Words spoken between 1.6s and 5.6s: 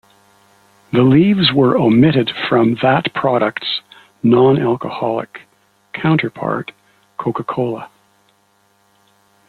omitted from that product's non-alcoholic